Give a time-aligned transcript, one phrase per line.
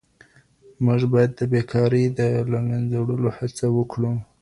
[0.85, 2.19] موږ باید د بیکارۍ د
[2.51, 4.11] له منځه وړلو هڅه وکړو.